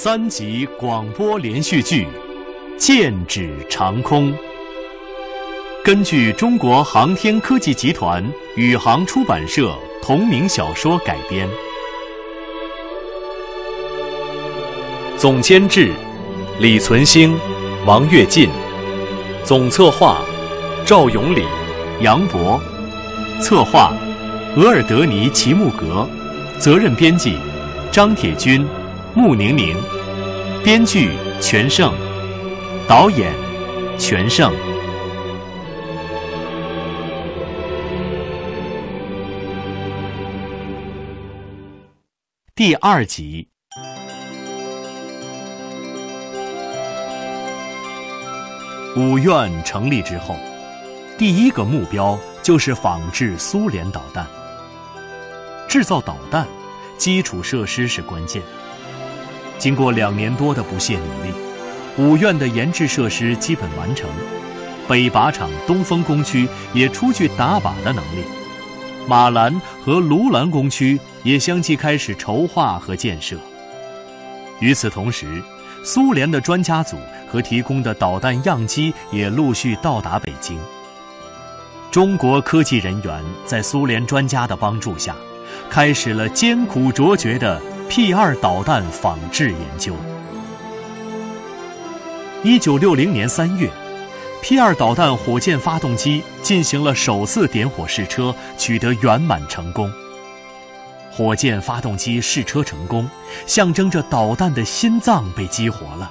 [0.00, 2.04] 三集广播连续剧
[2.76, 4.32] 《剑指长空》，
[5.84, 8.24] 根据中国航天科技集团
[8.54, 11.48] 宇航出版社同名小说改编。
[15.16, 15.90] 总监制：
[16.60, 17.36] 李存兴、
[17.84, 18.48] 王跃进；
[19.42, 20.22] 总策划：
[20.86, 21.42] 赵永礼、
[22.02, 22.60] 杨博；
[23.42, 23.92] 策划：
[24.54, 26.06] 额尔德尼·齐木格；
[26.56, 27.36] 责任编辑：
[27.90, 28.64] 张铁军。
[29.18, 29.76] 穆宁宁，
[30.62, 31.92] 编剧全胜，
[32.86, 33.34] 导演
[33.98, 34.54] 全胜。
[42.54, 43.48] 第二集，
[48.94, 50.36] 五院成立之后，
[51.18, 54.24] 第一个目标就是仿制苏联导弹。
[55.68, 56.46] 制造导弹，
[56.96, 58.40] 基础设施是关键。
[59.58, 61.32] 经过两年多的不懈努力，
[61.98, 64.08] 五院的研制设施基本完成，
[64.86, 68.22] 北靶场东风工区也出具打靶的能力，
[69.08, 73.36] 马兰和卢兰工区也相继开始筹划和建设。
[74.60, 75.42] 与此同时，
[75.84, 76.96] 苏联的专家组
[77.28, 80.58] 和提供的导弹样机也陆续到达北京。
[81.90, 85.16] 中国科技人员在苏联专家的帮助下，
[85.68, 87.60] 开始了艰苦卓绝的。
[87.88, 89.94] P 二导弹仿制研究。
[92.44, 93.70] 一九六零年三月
[94.42, 99.90] ，P 二导弹火箭发动机进行了首次点火试车，取得圆满成功。
[101.10, 103.08] 火箭发动机试车成功，
[103.46, 106.10] 象征着导弹的心脏被激活了。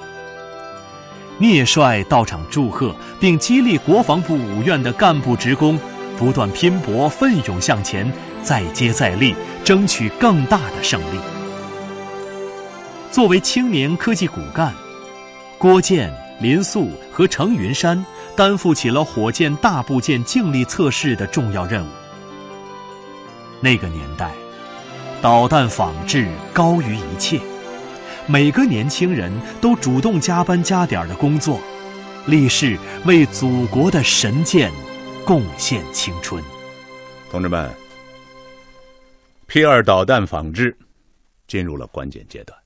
[1.38, 5.78] 聂帅到场祝贺，并激励国防部五院的干部职工
[6.18, 8.12] 不断拼搏、奋勇向前，
[8.42, 11.37] 再接再厉，争取更大的胜利。
[13.10, 14.74] 作为青年科技骨干，
[15.56, 18.04] 郭健、林素和程云山
[18.36, 21.88] 担负起了火箭大部件静力测试的重要任务。
[23.60, 24.30] 那个年代，
[25.20, 27.40] 导弹仿制高于一切，
[28.26, 31.58] 每个年轻人都主动加班加点的工作，
[32.26, 34.70] 立誓为祖国的神剑
[35.24, 36.44] 贡献青春。
[37.30, 37.68] 同志们
[39.46, 40.76] ，P 二导弹仿制
[41.46, 42.57] 进入了关键阶段。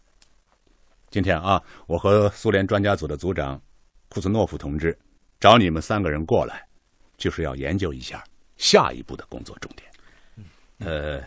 [1.13, 3.61] 今天啊，我和苏联专家组的组长
[4.09, 4.99] 库兹诺夫同志
[5.39, 6.67] 找你们三个人过来，
[7.19, 8.25] 就是要研究一下
[8.57, 9.91] 下一步的工作重点。
[10.79, 11.23] 呃，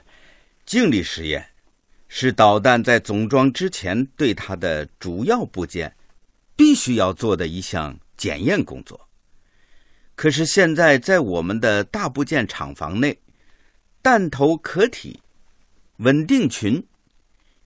[0.65, 1.45] 静力实验
[2.07, 5.95] 是导弹在总装之前对它的主要部件
[6.55, 8.99] 必须要做的一项检验工作。
[10.15, 13.19] 可是现在在我们的大部件厂房内，
[14.01, 15.21] 弹头壳体、
[15.97, 16.83] 稳定群、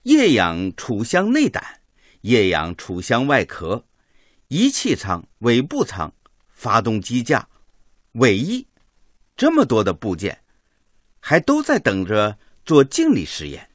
[0.02, 1.79] 液氧储箱内胆。
[2.22, 3.84] 液氧储箱外壳、
[4.48, 6.12] 仪器舱、尾部舱、
[6.50, 7.48] 发动机架、
[8.12, 8.66] 尾翼，
[9.36, 10.38] 这么多的部件，
[11.20, 13.70] 还都在等着做静力实验。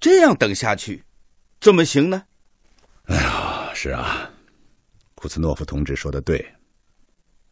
[0.00, 1.04] 这样等下去，
[1.60, 2.24] 怎么行呢？
[3.04, 4.30] 哎呀，是啊，
[5.14, 6.44] 库兹诺夫同志说的对。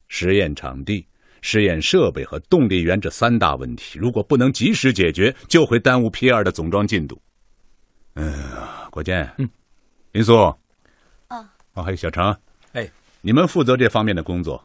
[0.09, 1.07] 实验场地、
[1.41, 7.21] 实验设备和动力源这三大问题，如果不能及时解决，就会耽误 P 二的总装进度。
[8.15, 8.33] 嗯，
[8.91, 9.49] 国建，嗯。
[10.13, 10.37] 林素，
[11.29, 12.37] 啊，哦，还有小程，
[12.73, 12.91] 哎，
[13.21, 14.61] 你们负责这方面的工作，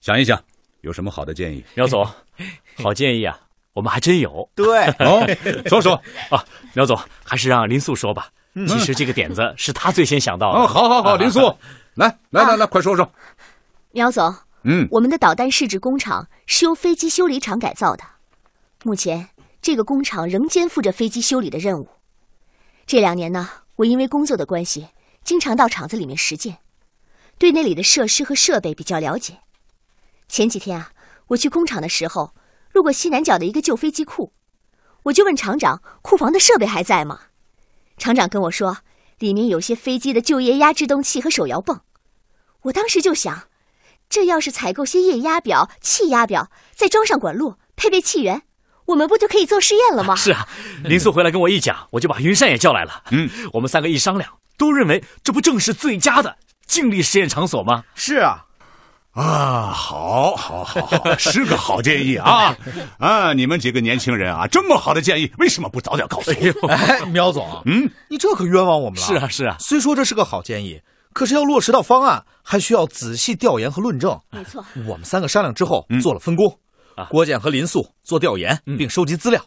[0.00, 0.42] 想一想，
[0.80, 1.64] 有什么好的建议？
[1.74, 2.04] 苗总，
[2.82, 3.38] 好建议啊，
[3.72, 4.48] 我们还真有。
[4.56, 5.24] 对， 哦，
[5.66, 5.94] 说说
[6.28, 8.28] 啊，苗总，还是让林素说吧。
[8.66, 10.58] 其实这个点子是他最先想到的。
[10.58, 11.56] 哦，好，好，好，林素，
[11.94, 13.08] 来，来，来，来，快说说。
[13.92, 14.34] 苗总，
[14.64, 18.02] 嗯，我们的导弹试制工厂是由飞机修理厂改造的，
[18.82, 19.28] 目前
[19.62, 21.88] 这个工厂仍肩负着飞机修理的任务。
[22.86, 23.48] 这两年呢。
[23.76, 24.88] 我因为工作的关系，
[25.24, 26.58] 经常到厂子里面实践，
[27.38, 29.40] 对那里的设施和设备比较了解。
[30.28, 30.92] 前几天啊，
[31.28, 32.34] 我去工厂的时候，
[32.72, 34.32] 路过西南角的一个旧飞机库，
[35.04, 37.22] 我就问厂长：“库房的设备还在吗？”
[37.98, 38.78] 厂长跟我说
[39.18, 41.80] ：“里面有些飞机的旧液压制动器和手摇泵。”
[42.62, 43.48] 我当时就想，
[44.08, 48.42] 这要是采购些液压表、气压表，再装上管路，配备气源。
[48.86, 50.14] 我们不就可以做试验了吗？
[50.16, 50.46] 是啊，
[50.84, 53.02] 林素回来跟我一讲，我就把云山也叫来了。
[53.10, 56.36] 嗯，我们三个一商量，都认为这不正是最佳的
[56.66, 57.84] 静力实验场所吗？
[57.94, 58.44] 是啊，
[59.12, 62.56] 啊，好，好，好，好，是个好建议啊！
[62.98, 66.30] 啊，你们几个年轻人啊，这么好的建议，为什么不早点告诉
[66.62, 66.68] 我？
[66.68, 69.06] 哎，苗总，嗯，你这可冤枉我们了。
[69.06, 70.80] 是啊，是啊，虽说这是个好建议，
[71.12, 74.18] 可是要落实到方案，还需要仔细调研和论证。
[74.30, 76.58] 没错，我们三个商量之后做了分工。
[77.10, 79.44] 郭建和林素做调研并收集资料，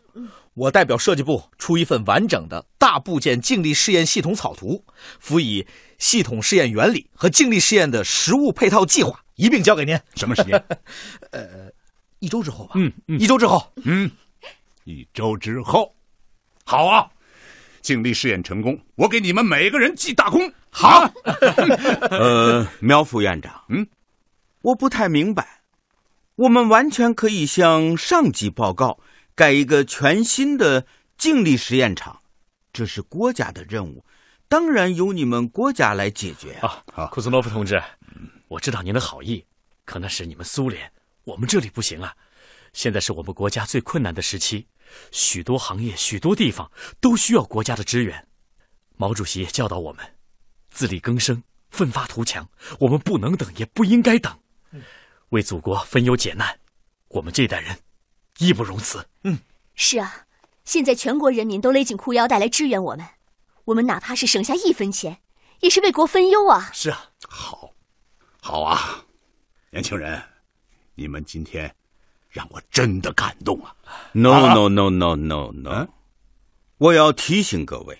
[0.54, 4.84] 我代表设计部出一份完整的大部件静力试验系统草图，
[5.20, 5.66] 辅以
[5.98, 10.00] 系统试验原理和静力试验的实物配套计划，一并交给您。
[10.16, 10.64] 什么时间？
[11.32, 11.72] 呃，
[12.20, 12.72] 一周之后吧。
[12.76, 13.72] 嗯嗯，一周之后。
[13.84, 14.10] 嗯，
[14.84, 15.94] 一周之后。
[16.66, 17.08] 好啊，
[17.82, 20.52] 静力试验成功，我给你们每个人记大功。
[20.70, 21.10] 好。
[22.12, 23.88] 呃，苗副院长，嗯，
[24.62, 25.57] 我不太明白，
[26.38, 29.00] 我们完全可以向上级报告。
[29.34, 30.86] 盖一个全新的
[31.18, 32.22] 静力实验场，
[32.74, 34.04] 这是国家的任务，
[34.48, 36.84] 当然由你们国家来解决啊！
[36.92, 37.80] 好，库兹诺夫同志，
[38.48, 39.46] 我知道您的好意，
[39.86, 40.92] 可那是你们苏联，
[41.24, 42.16] 我们这里不行啊。
[42.74, 44.68] 现在是我们国家最困难的时期，
[45.12, 48.28] 许多行业、许多地方都需要国家的支援。
[48.96, 50.04] 毛主席教导我们，
[50.72, 52.48] 自力更生，奋发图强，
[52.80, 54.36] 我们不能等，也不应该等，
[55.30, 56.58] 为祖国分忧解难，
[57.10, 57.78] 我们这代人。
[58.40, 59.06] 义不容辞。
[59.24, 59.40] 嗯，
[59.76, 60.26] 是啊，
[60.64, 63.06] 现在全国人民都勒紧裤腰带来支援我们，
[63.66, 65.20] 我们哪怕是省下一分钱，
[65.62, 66.70] 也是为国分忧啊。
[66.72, 67.74] 是啊，好，
[68.42, 69.04] 好啊，
[69.72, 70.22] 年轻人，
[70.96, 71.76] 你们今天
[72.30, 73.76] 让我真的感动啊
[74.14, 75.88] ！No no no no no no，
[76.78, 77.98] 我要提醒各位，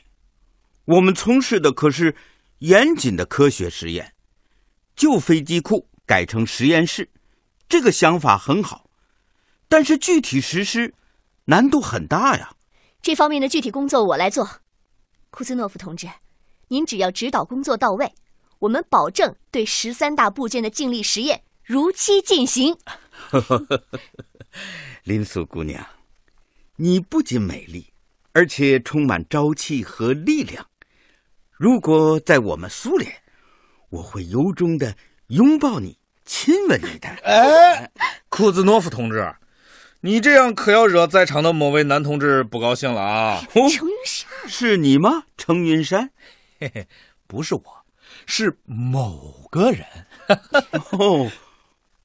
[0.86, 2.16] 我们从事的可是
[2.60, 4.14] 严谨的科学实验，
[4.96, 7.10] 旧飞机库改成实验室，
[7.68, 8.90] 这个想法很好。
[9.70, 10.94] 但是具体实施
[11.46, 12.56] 难度很大呀，
[13.02, 14.50] 这方面的具体工作我来做。
[15.30, 16.08] 库兹诺夫同志，
[16.70, 18.14] 您只要指导工作到位，
[18.60, 22.78] 我们保证对十三大部件的静力实验如期进行。
[25.04, 25.86] 林素姑娘，
[26.78, 27.94] 你不仅美丽，
[28.32, 30.66] 而且充满朝气和力量。
[31.52, 33.12] 如果在我们苏联，
[33.90, 34.96] 我会由衷的
[35.28, 35.97] 拥抱你，
[36.28, 37.10] 亲吻你的。
[37.24, 37.90] 哎，
[38.30, 39.34] 库兹诺夫同志。
[40.02, 43.42] 你这样可要惹在场的某位男同志不高兴了啊！
[43.52, 43.72] 程云
[44.06, 45.24] 山是你吗？
[45.38, 46.12] 程云山，
[46.60, 46.88] 嘿嘿，
[47.26, 47.64] 不是我，
[48.28, 49.84] 是某个人。
[50.92, 51.32] 哦，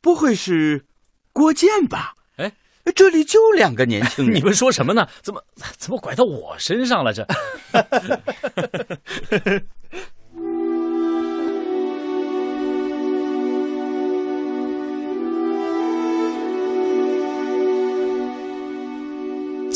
[0.00, 0.86] 不会是
[1.34, 2.14] 郭建吧？
[2.36, 2.50] 哎，
[2.94, 5.06] 这里就两个年轻人， 你们说什么呢？
[5.22, 5.44] 怎么
[5.76, 7.12] 怎么拐到我身上了？
[7.12, 7.26] 这。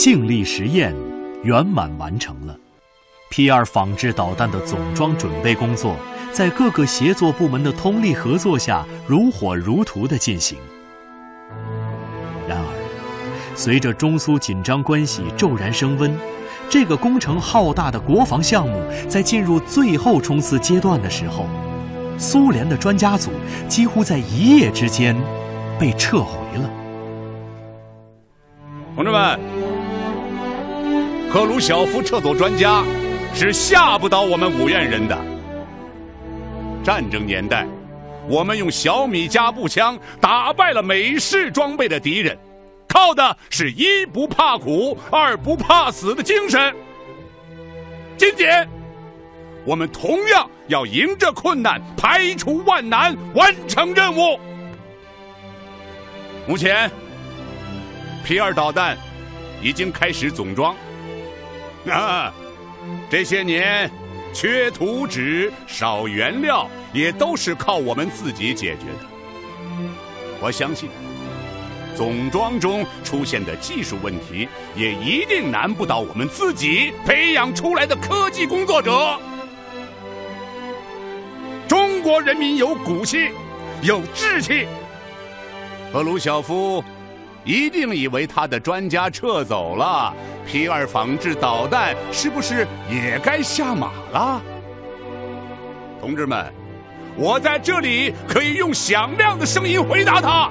[0.06, 0.94] 静力实验
[1.42, 2.56] 圆满完成了
[3.28, 5.96] ，P 二仿制导弹的总装准备工作
[6.30, 10.56] 在各个协作部门的通力合作下如火如荼的进行。
[12.46, 16.16] 然而，随着中苏紧张关系骤然升温，
[16.70, 21.48] 这个工程浩大的国防项目在进入最后冲刺阶段的时候，
[22.16, 23.32] 苏联的专家组
[23.66, 25.16] 几乎在一夜之间
[25.80, 26.70] 被撤回了。
[28.94, 29.75] 同志们。
[31.36, 32.82] 赫鲁晓夫撤走专家，
[33.34, 35.14] 是吓不倒我们五院人的。
[36.82, 37.66] 战争年代，
[38.26, 42.38] 我们用小米加步枪打败了美式装备的敌人，
[42.88, 46.74] 靠的是一不怕苦、二不怕死的精神。
[48.16, 48.66] 今天，
[49.66, 54.40] 我们同样要迎着困难，排除万难，完成任务。
[56.48, 56.90] 目前
[58.24, 58.96] ，P 二导弹
[59.60, 60.74] 已经开始总装。
[61.92, 62.32] 啊，
[63.08, 63.90] 这些年
[64.32, 69.06] 缺图纸、少原料，也都是靠我们自己解决的。
[70.40, 70.90] 我相信，
[71.96, 79.18] 总装中出现的技术问题，也一定难不倒我们自己培养出来的科技工作者。
[81.68, 83.30] 中国人民有骨气，
[83.82, 84.66] 有志气。
[85.92, 86.82] 赫鲁晓夫。
[87.46, 90.12] 一定以为他的专家撤走了
[90.44, 94.42] ，P 二仿制导弹是不是也该下马了？
[96.00, 96.52] 同志们，
[97.16, 100.50] 我在这里可以用响亮的声音回答他：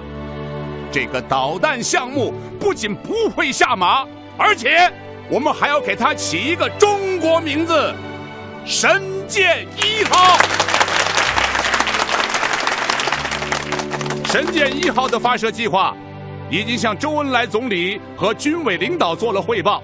[0.89, 4.89] 这个导弹项目不仅不会下马，而且
[5.29, 7.93] 我们还要给它起一个中国名字——
[8.65, 10.37] 神剑一号。
[14.27, 15.93] 神剑一号的发射计划。
[16.49, 19.83] 已经向周恩来总理和军委领导做了汇报。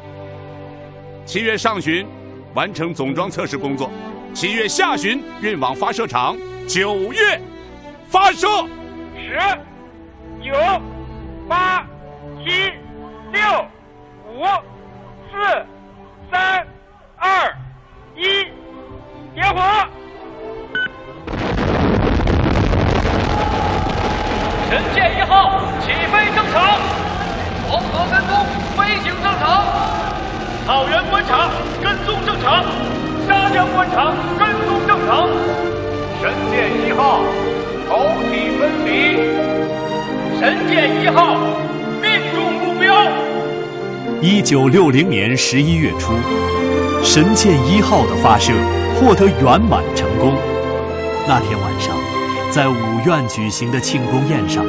[1.25, 2.07] 七月上旬
[2.53, 3.89] 完成总装测试工作，
[4.33, 6.37] 七月下旬运往发射场，
[6.67, 7.41] 九月
[8.07, 8.47] 发射。
[9.15, 9.39] 十、
[10.43, 10.53] 九、
[11.47, 11.87] 八、
[12.43, 12.71] 七、
[13.31, 13.41] 六、
[14.33, 14.43] 五、
[15.31, 15.65] 四、
[16.29, 16.67] 三、
[17.15, 17.55] 二、
[18.15, 18.45] 一，
[19.33, 19.61] 点火！
[24.71, 26.79] 神剑一号起飞正常，
[27.67, 28.33] 黄河跟踪
[28.77, 29.65] 飞行正常，
[30.65, 31.49] 草原观察
[31.83, 32.63] 跟踪正常，
[33.27, 35.27] 沙江观察跟踪正常。
[36.21, 37.19] 神剑一号
[37.89, 39.17] 头体分离，
[40.39, 41.35] 神剑一号
[42.01, 42.95] 命中目标。
[44.21, 46.13] 一九六零年十一月初，
[47.03, 48.53] 神剑一号的发射
[48.95, 50.33] 获得圆满成功。
[51.27, 51.93] 那天晚上，
[52.51, 52.73] 在五
[53.05, 54.65] 院举行的庆功宴上，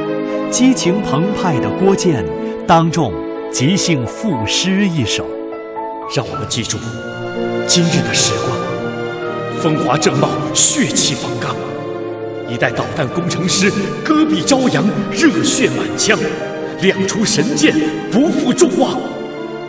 [0.53, 2.25] 激情澎湃的郭建
[2.65, 3.13] 当众
[3.51, 5.27] 即兴赋诗一首。
[6.15, 6.79] 让我们记住
[7.67, 11.57] 今日的时光，风华正茂，血气方刚。
[12.49, 13.69] 一代导弹工程师
[14.05, 16.17] 戈壁朝阳，热血满腔，
[16.83, 17.75] 亮出神剑，
[18.13, 18.97] 不负众望，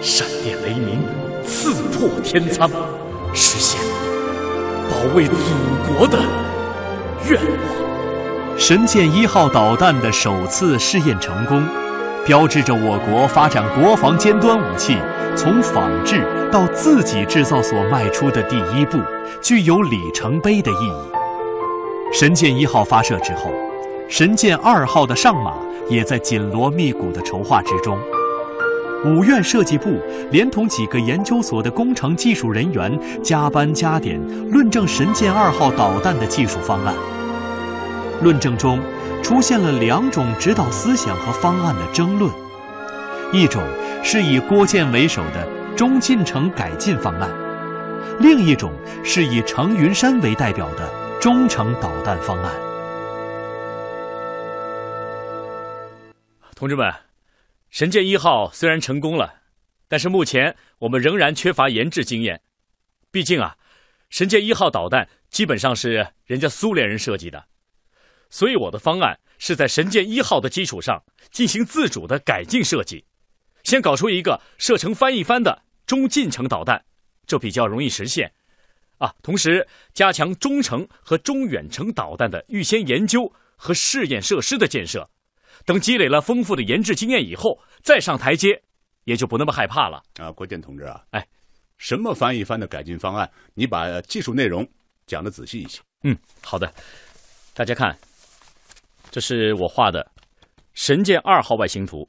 [0.01, 0.99] 闪电雷鸣，
[1.43, 2.69] 刺破天苍，
[3.33, 3.81] 实现
[4.87, 5.33] 保卫祖
[5.97, 6.19] 国的
[7.27, 7.82] 愿望。
[8.55, 11.63] 神剑一号导弹的首次试验成功，
[12.23, 14.95] 标志着我国发展国防尖端武器
[15.35, 18.99] 从仿制到自己制造所迈出的第一步，
[19.41, 21.11] 具有里程碑的意义。
[22.13, 23.51] 神剑一号发射之后，
[24.07, 25.55] 神剑二号的上马
[25.89, 27.97] 也在紧锣密鼓的筹划之中。
[29.03, 29.99] 五院设计部
[30.31, 36.93] 连同几个研究所的工程技术人员加班加点论证神剑二号导弹的技术方案。
[38.23, 38.81] 论证中
[39.21, 42.31] 出现了两种指导思想和方案的争论，
[43.33, 43.61] 一种
[44.03, 47.29] 是以郭建为首的中进程改进方案，
[48.19, 48.71] 另一种
[49.03, 50.89] 是以程云山为代表的
[51.19, 52.53] 中程导弹方案。
[56.55, 56.93] 同志们，
[57.69, 59.33] 神剑一号虽然成功了，
[59.89, 62.41] 但是目前我们仍然缺乏研制经验。
[63.11, 63.57] 毕竟啊，
[64.09, 67.45] 神剑一号导弹基本上是人家苏联人设计的，
[68.33, 70.99] 所以我的方案是在神剑一号的基础上
[71.29, 73.05] 进行自主的改进设计，
[73.63, 76.83] 先搞出一个射程翻一番的中近程导弹，
[77.27, 78.33] 这比较容易实现。
[78.97, 85.07] 啊，同时加强中程和中远程导弹的预先研究和试验设施的建设。
[85.63, 88.59] 等积累了丰富的研制经验以后，再上台阶，
[89.03, 90.01] 也就不那么害怕了。
[90.17, 91.23] 啊，郭建同志啊，哎，
[91.77, 93.29] 什么翻一番的改进方案？
[93.53, 94.67] 你把技术内容
[95.05, 95.79] 讲的仔细一些。
[96.01, 96.73] 嗯，好的。
[97.53, 97.95] 大家看，
[99.13, 100.03] 这是我画的
[100.73, 102.03] 神剑二号外形图，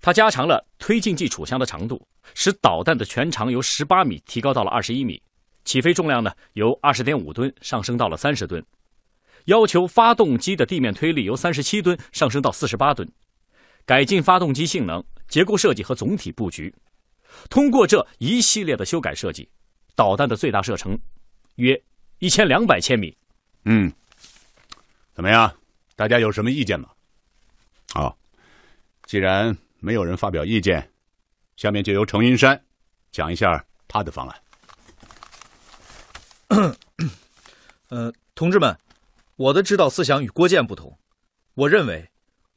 [0.00, 2.00] 它加长了推进剂储箱的长度，
[2.32, 5.22] 使导弹的全长由十八米提高到了二十一米，
[5.66, 8.64] 起飞重量呢由二十点五吨上升到了三十吨。
[9.44, 13.06] 要求发动机的地面推力由三十七吨上升到四十八吨，
[13.84, 16.74] 改进发动机性能、结构设计和总体布局。
[17.50, 19.46] 通过这一系列的修改设计，
[19.94, 20.98] 导弹的最大射程
[21.56, 21.78] 约
[22.18, 23.14] 一千两百千米。
[23.66, 23.92] 嗯，
[25.12, 25.54] 怎么样？
[25.96, 26.88] 大家有什么意见吗？
[27.92, 28.18] 好，
[29.06, 30.90] 既然没有人发表意见，
[31.56, 32.60] 下面就由程云山
[33.12, 34.42] 讲一下他的方案。
[37.88, 38.76] 呃，同志们。
[39.36, 40.96] 我的指导思想与郭建不同，
[41.54, 42.08] 我认为，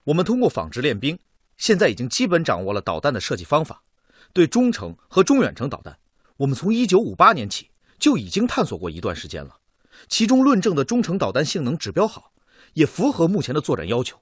[0.03, 1.17] 我们通过仿制练兵，
[1.57, 3.81] 现在已经基本掌握了导弹的设计方法。
[4.31, 5.97] 对中程和中远程导弹，
[6.37, 9.59] 我们从1958年起就已经探索过一段时间了。
[10.07, 12.31] 其中论证的中程导弹性能指标好，
[12.77, 14.15] 也符合目前的作战要求。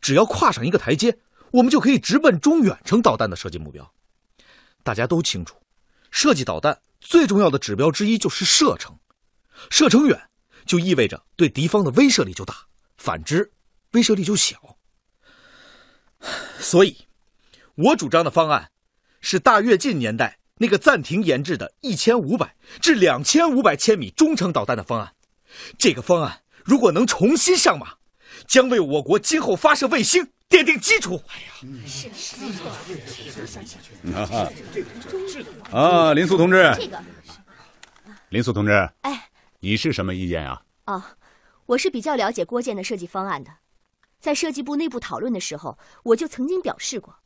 [0.00, 1.16] 只要跨上一个台阶，
[1.50, 3.90] 我们就可以直奔中远程导弹的设计目标。
[4.82, 5.56] 大家都清楚，
[6.10, 8.98] 设计导弹最重要的指标之一就是射程，
[9.70, 10.28] 射程远。
[10.66, 12.54] 就意味着对敌方的威慑力就大，
[12.96, 13.52] 反之，
[13.92, 14.78] 威慑力就小。
[16.58, 17.06] 所以，
[17.74, 18.70] 我主张的方案
[19.20, 22.48] 是大跃进年代那个暂停研制的1500
[22.80, 25.14] 至2500千米中程导弹的方案。
[25.76, 27.94] 这个方案如果能重新上马，
[28.46, 31.20] 将为我国今后发射卫星奠定基础。
[31.28, 31.52] 哎呀，
[31.86, 32.36] 是是
[35.70, 37.02] 啊，林素同志，这个，
[38.30, 39.30] 林素同志，哎。
[39.60, 40.60] 你是什么意见啊？
[40.84, 41.02] 哦，
[41.64, 43.50] 我是比较了解郭建的设计方案的，
[44.20, 47.18] 在设计部内部讨论的时候，我就曾经表示过，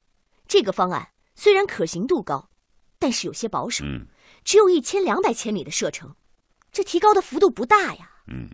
[0.46, 2.48] 这个方案虽然可行度高，
[2.96, 3.84] 但是有些保守，
[4.44, 6.14] 只有一千两百千米的射程，
[6.70, 8.08] 这提高的幅度不大呀。
[8.28, 8.48] 嗯，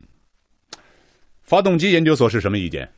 [1.44, 2.90] 发动机研究所是什么意见？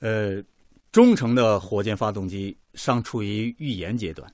[0.00, 0.42] 呃，
[0.90, 4.30] 中程的火箭发动机尚处于预研阶段，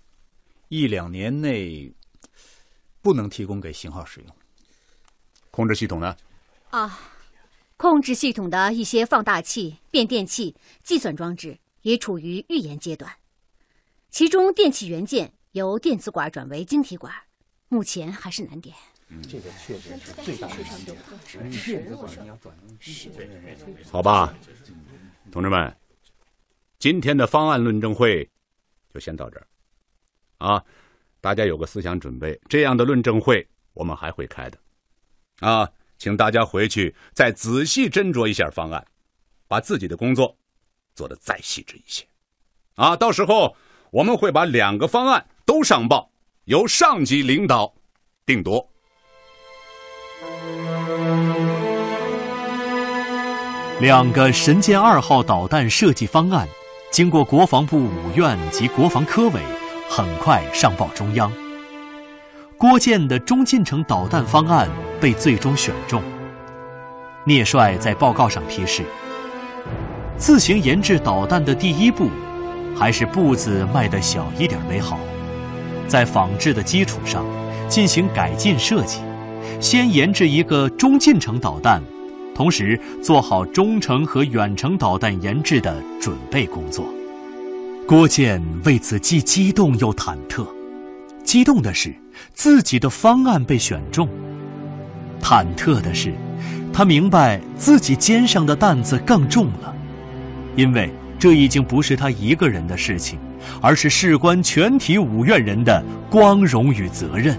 [0.68, 1.92] 一两年内
[3.02, 4.36] 不能提供给型号使用。
[5.50, 6.16] 控制系统呢？
[6.70, 6.98] 啊，
[7.76, 13.12] 控制系统的一些放大器、变电器、计算装置也处于预研阶段，
[14.10, 17.12] 其中电气元件由电子管转为晶体管，
[17.68, 18.74] 目前还是难点。
[19.12, 20.96] 嗯，这个确实是最大的难点。
[21.50, 22.54] 电子管要转
[23.90, 24.32] 好吧，
[25.32, 25.76] 同志们，
[26.78, 28.28] 今天的方案论证会
[28.94, 29.46] 就先到这儿。
[30.38, 30.64] 啊，
[31.20, 34.58] 大家有个思想准备，这样的论证会我们还会开的。
[35.40, 38.86] 啊，请大家回去再仔细斟酌一下方案，
[39.48, 40.36] 把自己的工作
[40.94, 42.06] 做得再细致一些。
[42.76, 43.56] 啊，到时候
[43.90, 46.12] 我们会把两个方案都上报，
[46.44, 47.74] 由上级领导
[48.24, 48.70] 定夺。
[53.80, 56.46] 两个神剑二号导弹设计方案，
[56.90, 59.40] 经过国防部五院及国防科委，
[59.88, 61.32] 很快上报中央。
[62.58, 64.68] 郭建的中近程导弹方案
[65.00, 66.02] 被最终选中。
[67.24, 68.84] 聂帅在报告上批示：
[70.18, 72.10] 自行研制导弹的第一步，
[72.76, 74.98] 还是步子迈得小一点为好，
[75.88, 77.24] 在仿制的基础上
[77.66, 78.98] 进行改进设计，
[79.58, 81.82] 先研制一个中近程导弹。
[82.40, 86.88] 同时做好中程和远程导弹研制的准备工作。
[87.86, 90.46] 郭建为此既激动又忐忑。
[91.22, 91.94] 激动的是
[92.32, 94.08] 自己的方案被选中，
[95.20, 96.14] 忐忑的是
[96.72, 99.76] 他明白自己肩上的担子更重了，
[100.56, 103.18] 因为这已经不是他一个人的事情，
[103.60, 107.36] 而是事关全体五院人的光荣与责任。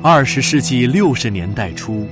[0.00, 2.06] 二十世纪六十年代初，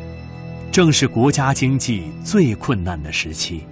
[0.71, 3.63] 正是国家经济最困难的时期，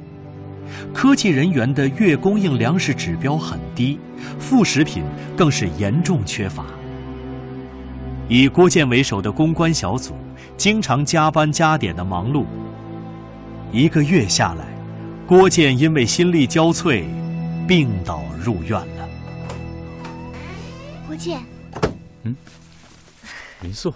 [0.92, 3.98] 科技人员的月供应粮食指标很低，
[4.40, 5.04] 副食品
[5.36, 6.64] 更是严重缺乏。
[8.28, 10.14] 以郭建为首的攻关小组
[10.56, 12.44] 经常加班加点的忙碌，
[13.70, 14.66] 一个月下来，
[15.28, 17.04] 郭建因为心力交瘁，
[17.68, 19.08] 病倒入院了。
[21.06, 21.40] 郭建，
[22.24, 22.34] 嗯，
[23.60, 23.94] 林素。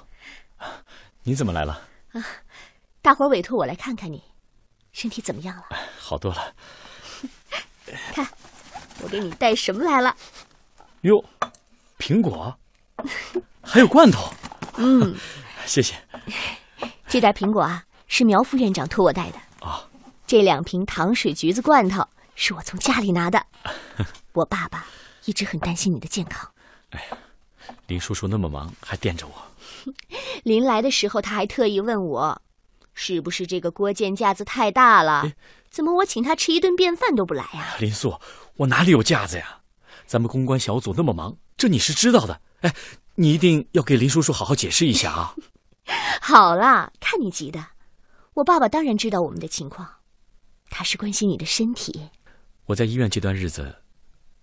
[1.24, 1.80] 你怎么来了？
[2.12, 2.22] 啊，
[3.02, 4.22] 大伙儿委托我来看看你，
[4.92, 5.64] 身体怎么样了？
[5.98, 6.54] 好多了。
[8.12, 8.26] 看，
[9.02, 10.14] 我给你带什么来了？
[11.02, 11.24] 哟，
[11.98, 12.54] 苹果，
[13.62, 14.30] 还有罐头。
[14.76, 15.16] 嗯，
[15.66, 15.94] 谢谢。
[17.08, 19.38] 这袋苹果啊，是苗副院长托我带的。
[19.66, 19.82] 啊，
[20.26, 23.44] 这两瓶糖水橘子罐头是我从家里拿的。
[24.34, 24.86] 我爸爸
[25.24, 26.48] 一直很担心你的健康。
[26.90, 27.18] 哎呀，
[27.86, 29.32] 林叔叔那么忙，还惦着我。
[30.44, 32.40] 临来的时候，他还特意问我，
[32.94, 35.32] 是不是这个郭建架子太大了？
[35.70, 37.76] 怎么我请他吃一顿便饭都不来呀？
[37.78, 38.18] 林素，
[38.56, 39.60] 我哪里有架子呀？
[40.06, 42.40] 咱们公关小组那么忙，这你是知道的。
[42.62, 42.74] 哎，
[43.14, 45.34] 你一定要给林叔叔好好解释一下啊！
[46.20, 47.64] 好啦，看你急的，
[48.34, 49.88] 我爸爸当然知道我们的情况，
[50.68, 52.10] 他是关心你的身体。
[52.66, 53.76] 我在医院这段日子，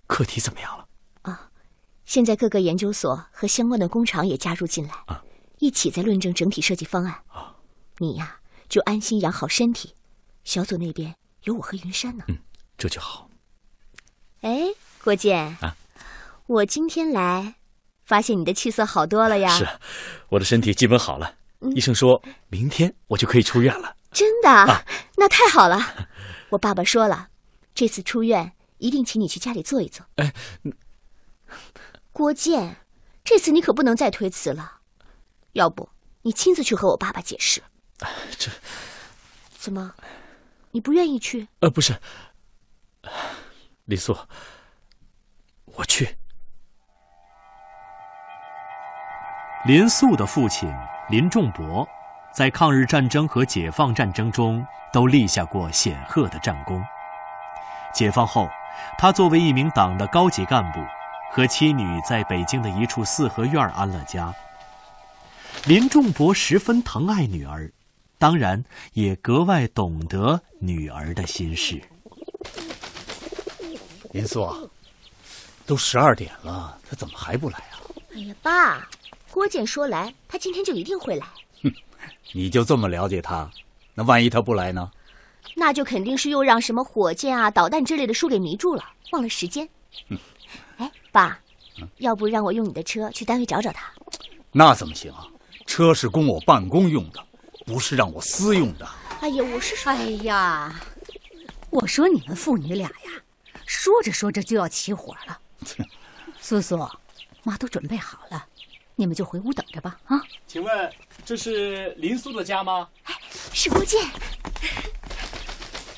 [0.07, 0.87] 课题怎么样了？
[1.23, 1.49] 啊，
[2.05, 5.21] 现在各个研究所和相关的工厂也加入进来啊。
[5.59, 7.53] 一起在论证整体设计方案啊！
[7.99, 9.95] 你呀，就安心养好身体。
[10.43, 12.23] 小组那边有我和云山呢。
[12.27, 12.37] 嗯，
[12.77, 13.29] 这就好。
[14.41, 14.67] 哎，
[15.03, 15.75] 郭建啊，
[16.45, 17.55] 我今天来，
[18.05, 19.49] 发现你的气色好多了呀。
[19.49, 19.67] 是，
[20.29, 21.35] 我的身体基本好了。
[21.75, 23.95] 医生说明天我就可以出院了。
[24.11, 24.85] 真的？
[25.17, 26.07] 那太好了。
[26.49, 27.29] 我爸爸说了，
[27.73, 30.05] 这次出院一定请你去家里坐一坐。
[30.15, 30.33] 哎，
[32.13, 32.77] 郭建，
[33.23, 34.81] 这次你可不能再推辞了。
[35.53, 35.89] 要不
[36.21, 37.61] 你亲自去和我爸爸解释？
[38.37, 38.51] 这
[39.49, 39.93] 怎么？
[40.71, 41.47] 你不愿意去？
[41.61, 41.99] 呃，不是，
[43.85, 44.15] 李素，
[45.65, 46.15] 我去。
[49.65, 50.71] 林素的父亲
[51.09, 51.87] 林仲博，
[52.31, 56.81] 在抗日战争和解放战争中都立下过显赫的战功。
[57.93, 58.47] 解放后，
[58.97, 60.79] 他作为一名党的高级干部，
[61.31, 64.33] 和妻女在北京的一处四合院安了家。
[65.65, 67.71] 林仲博十分疼爱女儿，
[68.17, 71.81] 当然也格外懂得女儿的心事。
[74.11, 74.69] 林素，
[75.65, 77.77] 都十二点了，他怎么还不来啊？
[78.15, 78.89] 哎呀，爸，
[79.29, 81.27] 郭建说来，他今天就一定会来。
[81.61, 81.71] 哼，
[82.33, 83.49] 你就这么了解他？
[83.93, 84.91] 那万一他不来呢？
[85.55, 89.67] 那就肯定是又让什么火箭啊、导弹之类的书给迷住了，忘了时间。
[90.77, 91.39] 哎，爸，
[91.97, 93.91] 要不让我用你的车去单位找找他？
[94.51, 95.27] 那怎么行啊？
[95.65, 97.23] 车是供我办公用的，
[97.67, 98.89] 不是让我私用的。
[99.19, 100.73] 哎呀，我是说，哎呀，
[101.69, 103.21] 我说你们父女俩呀，
[103.65, 105.37] 说着说着就要起火了。
[106.39, 106.77] 苏苏，
[107.43, 108.45] 妈都准备好了，
[108.95, 109.99] 你们就回屋等着吧。
[110.05, 110.93] 啊，请问
[111.25, 112.87] 这是林苏的家吗？
[113.03, 113.13] 哎，
[113.51, 114.01] 是郭建。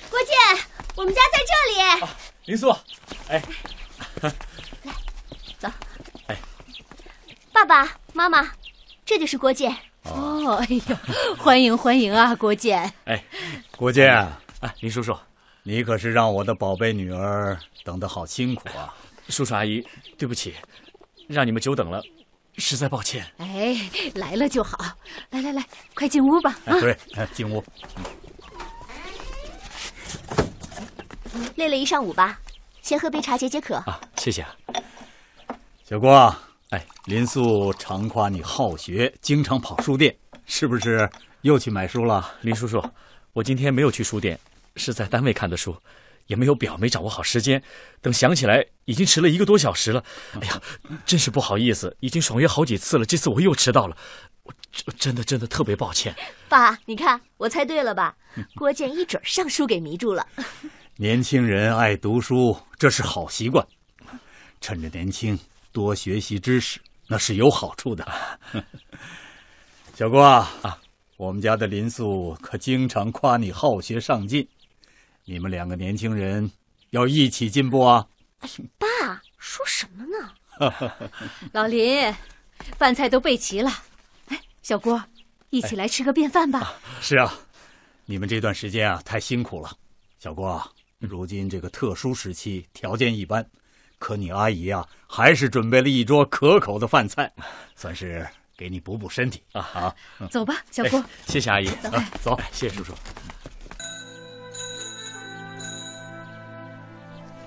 [0.09, 2.01] 郭建，我们家在这里。
[2.01, 2.71] 啊、林苏，
[3.27, 3.43] 哎，
[4.83, 4.93] 来，
[5.59, 5.69] 走。
[6.25, 6.35] 哎，
[7.53, 8.51] 爸爸妈妈。
[9.05, 10.95] 这就是郭建哦，哎呦，
[11.37, 12.91] 欢迎欢迎啊，郭建！
[13.05, 13.23] 哎，
[13.77, 14.13] 郭建，
[14.61, 15.15] 哎，林叔叔，
[15.63, 18.93] 你可是让我的宝贝女儿等得好辛苦啊！
[19.27, 19.85] 叔叔阿姨，
[20.17, 20.55] 对不起，
[21.27, 22.01] 让你们久等了，
[22.57, 23.25] 实在抱歉。
[23.37, 23.77] 哎，
[24.15, 24.77] 来了就好，
[25.29, 26.57] 来来来，快进屋吧。
[26.65, 26.97] 啊，对，
[27.33, 27.63] 进屋。
[31.55, 32.39] 累了一上午吧，
[32.81, 33.75] 先喝杯茶解解渴。
[33.75, 34.55] 啊，谢谢啊。
[35.83, 36.35] 小郭，
[36.69, 41.09] 哎，林素常夸你好学，经常跑书店，是不是
[41.41, 42.35] 又去买书了？
[42.41, 42.79] 林叔叔，
[43.33, 44.39] 我今天没有去书店，
[44.75, 45.75] 是在单位看的书，
[46.27, 47.59] 也没有表，没掌握好时间。
[48.01, 50.03] 等想起来，已经迟了一个多小时了。
[50.39, 50.61] 哎呀，
[51.07, 53.97] 真是不好意思，已经爽约好几次了，这次我又迟到了，
[54.43, 54.53] 我
[54.91, 56.15] 真的真的特别抱歉。
[56.47, 58.15] 爸，你看我猜对了吧？
[58.53, 60.27] 郭建一准上书给迷住了。
[60.97, 63.67] 年轻人爱读书，这是好习惯，
[64.61, 65.39] 趁着年轻。
[65.71, 68.07] 多学习知识，那是有好处的。
[69.95, 70.79] 小郭啊，
[71.17, 74.47] 我们家的林素可经常夸你好学上进，
[75.25, 76.49] 你们两个年轻人
[76.91, 78.07] 要一起进步啊！
[78.39, 80.33] 哎呦，爸说什么呢？
[81.51, 82.13] 老林，
[82.77, 83.71] 饭菜都备齐了，
[84.27, 85.03] 哎，小郭，
[85.49, 86.59] 一起来吃个便饭吧。
[86.59, 87.33] 啊是啊，
[88.05, 89.71] 你们这段时间啊太辛苦了。
[90.17, 90.61] 小郭，
[90.99, 93.45] 如今这个特殊时期，条件一般。
[93.99, 97.31] 可你阿姨啊，还是准备了一桌可口的饭菜，
[97.75, 98.25] 算是
[98.57, 99.61] 给你补补身体啊！
[99.61, 99.95] 好，
[100.31, 101.03] 走吧，小郭。
[101.27, 102.93] 谢谢阿姨，走，走，谢谢叔叔。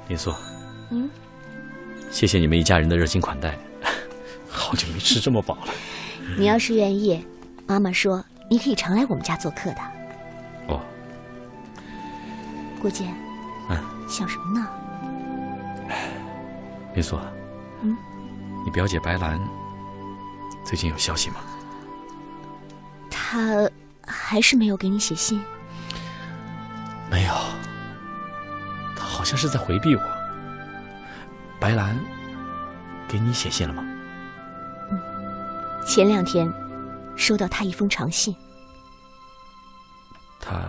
[0.08, 0.32] 林素，
[0.90, 1.08] 嗯，
[2.10, 3.58] 谢谢你们一家人的热情款待，
[4.48, 5.72] 好久没吃这么饱了。
[6.36, 7.26] 你要是愿意，
[7.66, 9.80] 妈妈说你可以常来我们家做客的。
[10.68, 10.80] 哦，
[12.80, 13.12] 郭建，
[13.70, 14.68] 嗯，想什么呢？
[16.94, 17.18] 林素，
[17.82, 17.96] 嗯，
[18.64, 19.40] 你表姐白兰
[20.64, 21.36] 最近有消息吗？
[23.10, 23.68] 她
[24.06, 25.42] 还是没有给你写信。
[27.10, 27.34] 没有，
[28.96, 30.02] 她好像是在回避我。
[31.58, 31.98] 白兰
[33.08, 33.84] 给你写信了吗？
[34.90, 35.00] 嗯，
[35.86, 36.52] 前两天
[37.16, 38.34] 收到她一封长信。
[40.40, 40.60] 她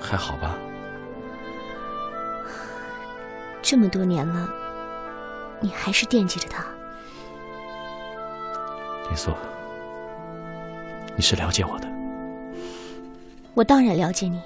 [0.00, 0.54] 还好吧？
[3.64, 4.46] 这么多年了，
[5.58, 6.62] 你还是惦记着他。
[9.08, 9.32] 林素，
[11.16, 11.88] 你是了解我的。
[13.54, 14.38] 我当然了解你，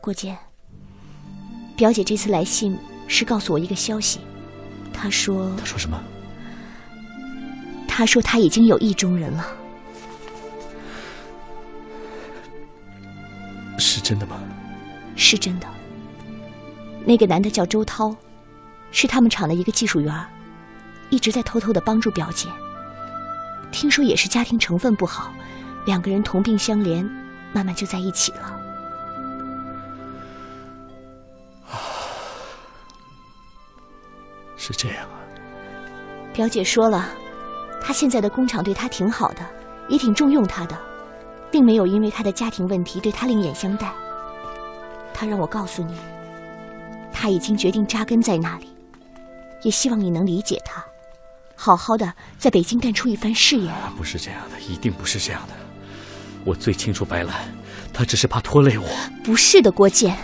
[0.00, 0.38] 郭建。
[1.76, 4.20] 表姐这次来信是告诉我一个消息，
[4.94, 5.52] 她说……
[5.58, 6.00] 她说什么？
[7.88, 9.44] 她说她已经有意中人了。
[13.76, 14.40] 是真的吗？
[15.16, 15.66] 是真的。
[17.08, 18.12] 那个男的叫周涛，
[18.90, 20.12] 是他们厂的一个技术员，
[21.08, 22.48] 一直在偷偷的帮助表姐。
[23.70, 25.32] 听说也是家庭成分不好，
[25.84, 27.08] 两个人同病相怜，
[27.52, 28.60] 慢慢就在一起了。
[34.56, 35.22] 是这样啊。
[36.32, 37.08] 表姐说了，
[37.80, 39.46] 她现在的工厂对她挺好的，
[39.88, 40.76] 也挺重用她的，
[41.52, 43.92] 并没有因为她的家庭问题对她另眼相待。
[45.14, 45.96] 她让我告诉你。
[47.26, 48.68] 他已经决定扎根在那里，
[49.64, 50.80] 也希望你能理解他，
[51.56, 53.68] 好好的在北京干出一番事业。
[53.96, 55.54] 不是这样的，一定不是这样的。
[56.44, 57.34] 我最清楚白兰，
[57.92, 58.86] 她只是怕拖累我。
[59.24, 60.16] 不是的，郭建。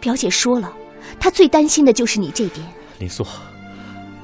[0.00, 0.72] 表姐说了，
[1.20, 2.66] 她最担心的就是你这点。
[2.98, 3.24] 林素，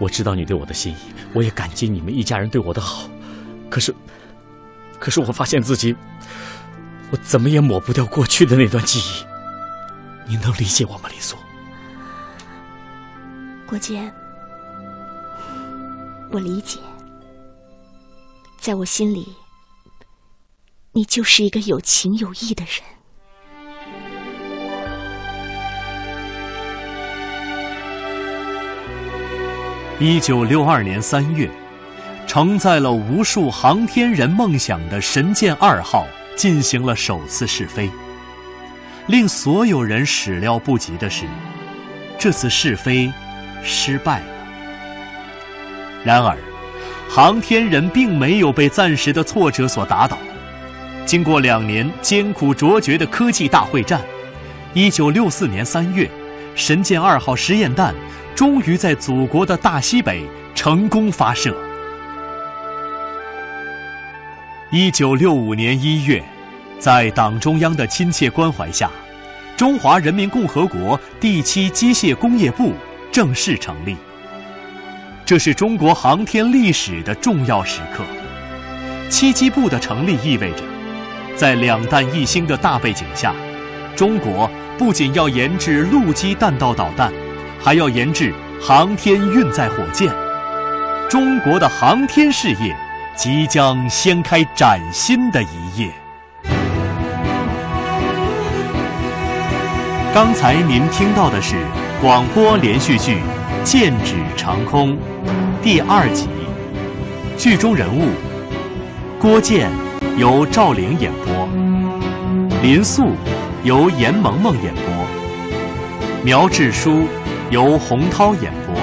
[0.00, 0.96] 我知道你对我的心意，
[1.33, 3.09] 我也感激你们一家人对我的好。
[3.70, 3.94] 可是，
[4.98, 5.94] 可是我发现自己，
[7.12, 9.24] 我怎么也抹不掉过去的那段记忆。
[10.28, 11.37] 你能理解我吗，林素？
[13.70, 14.12] 郭坚，
[16.33, 16.80] 我理解，
[18.59, 19.28] 在我心里，
[20.90, 22.83] 你就是一个有情有义的人。
[30.00, 31.48] 一九六二年三月，
[32.26, 37.88] 承载了无数航天人梦想的神剑二号进行了首次试飞。
[39.06, 41.24] 令所有人始料不及的是，
[42.18, 43.09] 这次试飞。
[43.62, 44.27] 失败了。
[46.05, 46.37] 然而，
[47.09, 50.16] 航天人并没有被暂时的挫折所打倒。
[51.05, 54.01] 经过两年艰苦卓绝的科技大会战，
[54.75, 56.09] 一九六四年三月，
[56.55, 57.94] 神剑二号实验弹
[58.35, 60.23] 终于在祖国的大西北
[60.55, 61.55] 成功发射。
[64.70, 66.23] 一九六五年一月，
[66.79, 68.88] 在党中央的亲切关怀下，
[69.57, 72.73] 中华人民共和国第七机械工业部。
[73.12, 73.96] 正式成立，
[75.27, 78.05] 这是中国航天历史的重要时刻。
[79.09, 80.62] 七机部的成立意味着，
[81.35, 83.35] 在两弹一星的大背景下，
[83.96, 87.12] 中国不仅要研制陆基弹道导弹，
[87.61, 90.09] 还要研制航天运载火箭。
[91.09, 92.77] 中国的航天事业
[93.16, 95.90] 即将掀开崭新的一页。
[100.14, 101.57] 刚才您听到的是
[102.00, 103.16] 广播连续剧
[103.62, 104.94] 《剑指长空》
[105.62, 106.28] 第二集，
[107.36, 108.08] 剧中人物
[109.20, 109.70] 郭建
[110.16, 111.46] 由赵玲演播，
[112.62, 113.10] 林素
[113.64, 114.82] 由严萌萌演播，
[116.24, 117.02] 苗志书
[117.50, 118.74] 由洪涛演播，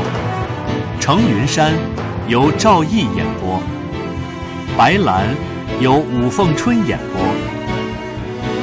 [0.99, 1.73] 程云山
[2.27, 3.59] 由赵毅演播，
[4.77, 5.25] 白兰
[5.79, 7.19] 由武凤春演播，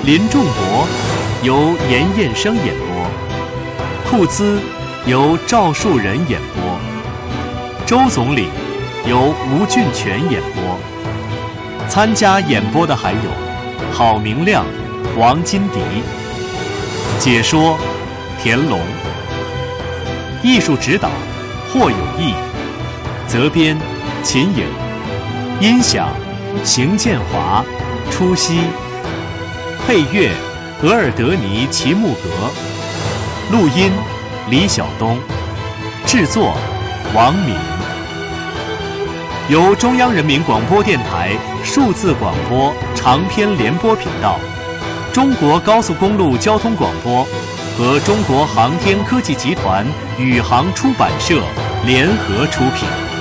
[0.04, 0.86] 林仲博。
[1.42, 2.93] 由严彦生演播，
[4.16, 4.60] 库兹
[5.06, 6.78] 由赵树人演播，
[7.84, 8.46] 周总理
[9.08, 10.78] 由吴俊全演播。
[11.88, 13.18] 参加演播的还有
[13.92, 14.64] 郝明亮、
[15.18, 15.80] 王金迪。
[17.18, 17.76] 解说
[18.40, 18.78] 田龙。
[20.44, 21.10] 艺术指导
[21.72, 22.34] 霍有义。
[23.26, 23.76] 责编
[24.22, 24.64] 秦颖。
[25.60, 26.08] 音响
[26.62, 27.64] 邢建华、
[28.12, 28.60] 初曦。
[29.84, 30.30] 配乐。
[30.84, 32.28] 额尔德尼·齐木格，
[33.52, 33.92] 录音
[34.48, 35.18] 李晓东，
[36.06, 36.56] 制作
[37.14, 37.54] 王敏，
[39.50, 44.40] 由中央人民广播电台数字广播长篇联播频道、
[45.12, 47.26] 中国高速公路交通广播
[47.76, 49.86] 和中国航天科技集团
[50.18, 51.42] 宇航出版社
[51.84, 53.13] 联合出品。